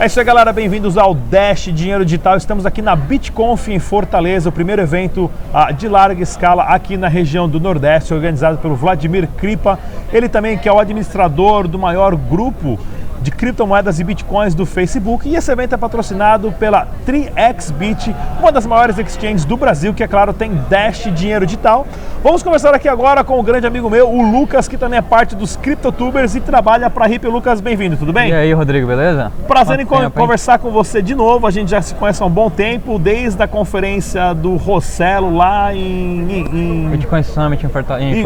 [0.00, 0.52] É isso aí, galera.
[0.52, 2.36] Bem-vindos ao Dash Dinheiro Digital.
[2.36, 7.08] Estamos aqui na BitConf em Fortaleza, o primeiro evento ah, de larga escala aqui na
[7.08, 9.76] região do Nordeste, organizado pelo Vladimir Kripa.
[10.12, 12.78] Ele também que é o administrador do maior grupo
[13.22, 15.28] de criptomoedas e bitcoins do Facebook.
[15.28, 20.08] E esse evento é patrocinado pela 3xBit, uma das maiores exchanges do Brasil, que é
[20.08, 21.86] claro tem Dash Dinheiro Digital.
[22.22, 25.34] Vamos conversar aqui agora com o grande amigo meu, o Lucas, que também é parte
[25.34, 27.26] dos CryptoTubers e trabalha para a Hip.
[27.26, 28.30] Lucas, bem-vindo, tudo bem?
[28.30, 29.32] E aí, Rodrigo, beleza?
[29.46, 30.58] Prazer Quanto em tempo, conversar hein?
[30.62, 31.46] com você de novo.
[31.46, 35.74] A gente já se conhece há um bom tempo, desde a conferência do Rossello lá
[35.74, 37.68] em, em Bitcoin Summit em,
[38.02, 38.22] em, em.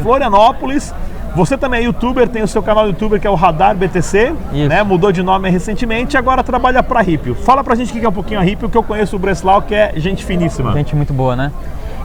[0.00, 0.94] Em Florianópolis.
[1.36, 4.32] Você também é youtuber, tem o seu canal no YouTube que é o Radar BTC,
[4.54, 4.68] Isso.
[4.70, 4.82] né?
[4.82, 7.34] Mudou de nome recentemente e agora trabalha para a Ripio.
[7.34, 9.60] Fala pra gente o que é um pouquinho a Ripio, que eu conheço o Breslau,
[9.60, 10.72] que é gente finíssima.
[10.72, 11.52] Gente muito boa, né?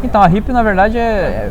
[0.03, 1.49] Então, a RIP, na verdade, é,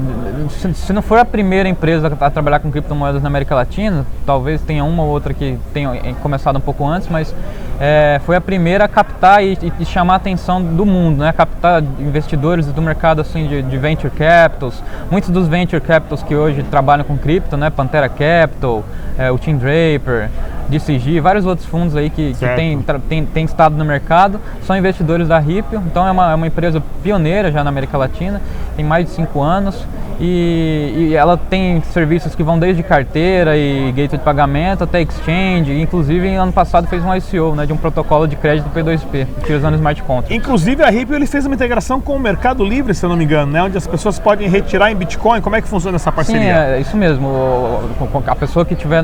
[0.75, 4.85] se não for a primeira empresa a trabalhar com criptomoedas na América Latina, talvez tenha
[4.85, 7.35] uma ou outra que tenha começado um pouco antes, mas
[7.81, 11.33] é, foi a primeira a captar e, e, chamar a atenção do mundo, né?
[11.33, 14.83] captar investidores do mercado assim, de, de, venture capitals.
[15.11, 17.71] Muitos dos venture capitals que hoje trabalham com cripto, né?
[17.71, 18.85] Pantera Capital,
[19.17, 20.29] é, o Tim Draper,
[20.69, 25.29] DCG, vários outros fundos aí que, que tem, tem, tem, estado no mercado, são investidores
[25.29, 28.43] da Ripio, então é uma, é uma empresa pioneira já na América Latina,
[28.77, 29.87] tem mais de cinco anos
[30.21, 35.81] e, e, ela tem serviços que vão desde carteira e gateway de pagamento até exchange.
[35.81, 40.03] Inclusive, ano passado fez um ICO né, de um protocolo de crédito P2P, utilizando smart
[40.03, 40.37] contracts.
[40.37, 43.25] Inclusive, a Ripple ele fez uma integração com o Mercado Livre, se eu não me
[43.25, 45.41] engano, né, onde as pessoas podem retirar em Bitcoin.
[45.41, 46.43] Como é que funciona essa parceria?
[46.43, 47.81] Sim, é isso mesmo.
[48.27, 49.03] A pessoa que tiver,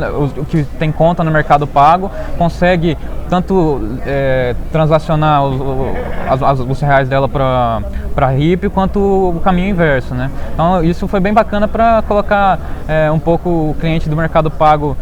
[0.51, 2.97] que tem conta no Mercado Pago consegue
[3.28, 7.83] tanto é, transacionar os, os, os, reais dela para
[8.17, 10.30] a RIP quanto o caminho inverso, né?
[10.55, 12.58] Então isso foi bem bacana para colocar
[12.89, 14.96] é, um pouco o cliente do Mercado Pago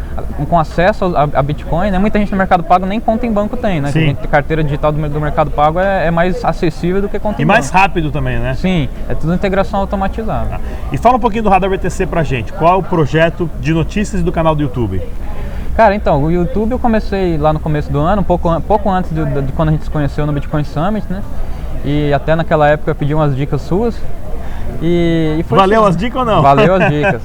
[0.49, 1.99] com acesso a, a, Bitcoin, né?
[1.99, 3.91] Muita gente no Mercado Pago nem conta em banco tem, né?
[3.91, 4.16] Sim.
[4.31, 7.47] carteira digital do, do Mercado Pago é, é, mais acessível do que conta e em
[7.47, 7.59] banco.
[7.59, 8.54] E mais rápido também, né?
[8.54, 10.56] Sim, é tudo integração automatizada.
[10.56, 10.60] Ah.
[10.93, 12.53] E fala um pouquinho do Radar BTC pra gente.
[12.53, 15.00] Qual é o projeto de notícias do canal do YouTube?
[15.75, 19.11] Cara, então, o YouTube eu comecei lá no começo do ano, um pouco, pouco antes
[19.12, 21.21] de, de, de, quando a gente se conheceu no Bitcoin Summit, né?
[21.85, 24.01] E até naquela época eu pedi umas dicas suas.
[24.81, 26.43] E, e Valeu assim, as dicas ou não?
[26.43, 27.23] Valeu as dicas.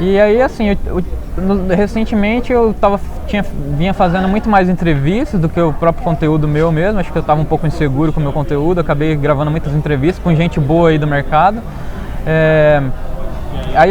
[0.00, 1.04] e aí, assim, eu, eu,
[1.40, 3.44] no, recentemente eu tava, tinha,
[3.76, 6.98] vinha fazendo muito mais entrevistas do que o próprio conteúdo meu mesmo.
[6.98, 8.80] Acho que eu estava um pouco inseguro com o meu conteúdo.
[8.80, 11.62] Acabei gravando muitas entrevistas com gente boa aí do mercado.
[12.26, 12.82] É,
[13.74, 13.90] Aí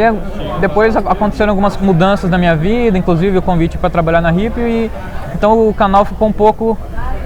[0.60, 4.92] depois aconteceram algumas mudanças na minha vida, inclusive o convite para trabalhar na RIP e
[5.36, 6.78] então o canal ficou um pouco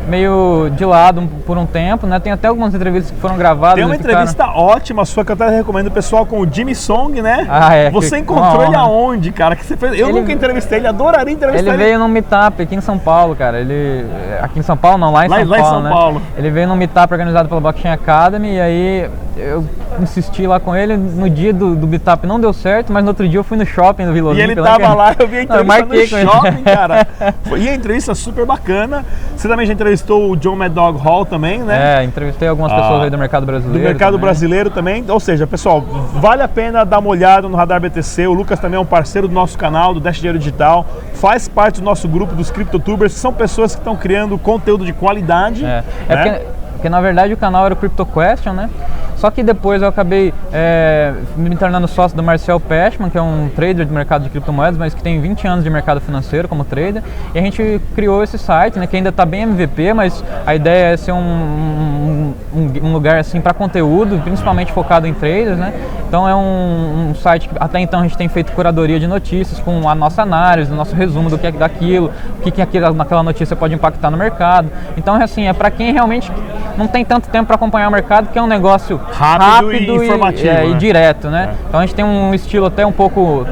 [0.07, 2.19] meio de lado por um tempo, né?
[2.19, 3.75] Tem até algumas entrevistas que foram gravadas.
[3.75, 4.59] Tem uma entrevista ficaram...
[4.59, 7.47] ótima sua que eu até recomendo o pessoal com o Jimmy Song, né?
[7.49, 7.89] Ah, é.
[7.89, 9.55] Você encontrou ele aonde, cara?
[9.55, 9.97] Que você fez...
[9.97, 10.19] Eu ele...
[10.19, 11.69] nunca entrevistei ele, adoraria entrevistar ele.
[11.69, 13.59] Ele veio num meetup aqui em São Paulo, cara.
[13.59, 14.05] Ele
[14.41, 15.89] aqui em São Paulo não, lá em lá, São lá Paulo, em São né?
[15.89, 16.21] Paulo.
[16.37, 19.65] Ele veio num meetup organizado pela Blockchain Academy e aí eu
[20.01, 20.97] insisti lá com ele.
[20.97, 23.65] No dia do, do meetup não deu certo, mas no outro dia eu fui no
[23.65, 24.33] shopping do Vila.
[24.33, 27.07] E ele tava lá, lá eu vi a entrevista não, no shopping, cara.
[27.61, 29.05] E a entrevista super bacana.
[29.35, 29.90] Você também já entrevistou
[30.31, 31.99] o John Mad Dog Hall também, né?
[31.99, 33.79] É, entrevistei algumas pessoas ah, aí do mercado brasileiro.
[33.79, 34.21] Do mercado também.
[34.21, 35.05] brasileiro também.
[35.07, 38.27] Ou seja, pessoal, vale a pena dar uma olhada no Radar BTC.
[38.27, 40.85] O Lucas também é um parceiro do nosso canal, do Dash Dinheiro Digital.
[41.13, 43.13] Faz parte do nosso grupo dos CryptoTubers.
[43.13, 45.65] São pessoas que estão criando conteúdo de qualidade.
[45.65, 46.23] É, é né?
[46.23, 48.67] porque, porque na verdade o canal era o Crypto Question, né?
[49.15, 53.49] Só que depois eu acabei é, me tornando sócio do Marcel Peshman, que é um
[53.55, 57.03] trader de mercado de criptomoedas, mas que tem 20 anos de mercado financeiro como trader.
[57.35, 60.93] E a gente criou esse site, né, que ainda está bem MVP, mas a ideia
[60.93, 62.33] é ser um, um,
[62.81, 65.71] um lugar assim para conteúdo, principalmente focado em traders, né?
[66.07, 69.59] Então é um, um, site que até então a gente tem feito curadoria de notícias
[69.59, 73.21] com a nossa análise, o nosso resumo do que é daquilo, o que, que naquela
[73.21, 74.69] notícia pode impactar no mercado.
[74.97, 76.31] Então é assim, é para quem realmente
[76.77, 80.05] não tem tanto tempo para acompanhar o mercado, que é um negócio rápido, rápido e,
[80.05, 80.45] informativo.
[80.45, 80.67] E, é, né?
[80.67, 81.49] e direto, né?
[81.51, 81.67] É.
[81.67, 83.45] Então a gente tem um estilo até um pouco.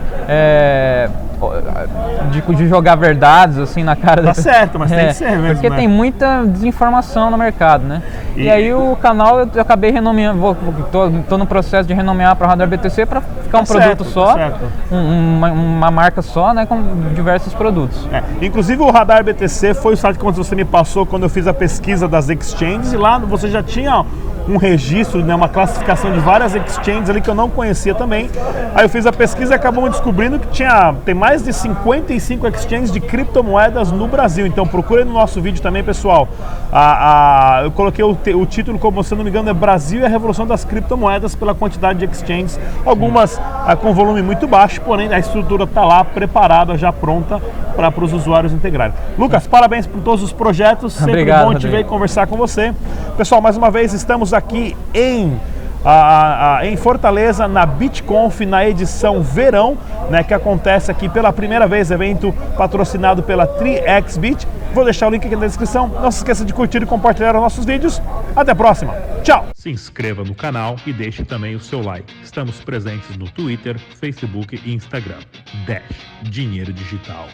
[2.32, 5.38] De, de, jogar verdades assim na cara tá da certo, mas é, tem que ser
[5.38, 5.54] mesmo.
[5.54, 5.76] Porque né?
[5.78, 8.02] tem muita desinformação no mercado, né?
[8.36, 10.56] E, e aí o canal eu acabei renomeando, vou,
[10.92, 14.06] tô, tô no processo de renomear para Radar BTC para ficar um tá produto certo,
[14.06, 14.54] só, tá
[14.92, 16.82] um, uma, uma, marca só, né, com
[17.14, 18.08] diversos produtos.
[18.12, 18.24] É.
[18.42, 21.54] Inclusive o Radar BTC foi o site que você me passou quando eu fiz a
[21.54, 24.06] pesquisa das exchanges e lá você já tinha
[24.48, 28.30] um registro, né, uma classificação de várias exchanges ali que eu não conhecia também.
[28.74, 32.92] Aí eu fiz a pesquisa e acabamos descobrindo que tinha, tem mais de 55 exchanges
[32.92, 34.46] de criptomoedas no Brasil.
[34.46, 36.28] Então procure no nosso vídeo também, pessoal.
[36.72, 40.06] A, a, eu coloquei o, o, título, como se não me engano, é Brasil e
[40.06, 42.60] a Revolução das Criptomoedas pela quantidade de exchanges.
[42.86, 47.42] Algumas a, ah, com volume muito baixo, porém a estrutura está lá preparada, já pronta
[47.75, 48.94] para os usuários integrarem.
[49.18, 50.94] Lucas, parabéns por todos os projetos.
[50.94, 52.74] Sempre Obrigado, bom te ver e conversar com você.
[53.18, 55.39] Pessoal, mais uma vez estamos aqui em
[55.86, 59.77] a- a- em Fortaleza, na BitConf, na edição verão,
[60.10, 64.45] né, que acontece aqui pela primeira vez, evento patrocinado pela 3xBit.
[64.74, 65.89] Vou deixar o link aqui na descrição.
[66.01, 68.01] Não se esqueça de curtir e compartilhar os nossos vídeos.
[68.36, 68.94] Até a próxima.
[69.24, 69.50] Tchau!
[69.54, 72.13] Se inscreva no canal e deixe também o seu like.
[72.24, 75.19] Estamos presentes no Twitter, Facebook e Instagram.
[75.66, 75.83] Dash
[76.24, 77.27] Dinheiro Digital.